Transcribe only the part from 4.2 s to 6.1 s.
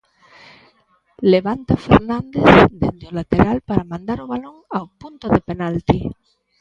o balón ao punto de penalti.